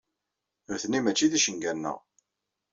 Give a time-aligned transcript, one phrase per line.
[0.69, 1.97] Nutni mačči d icenga-nneɣ.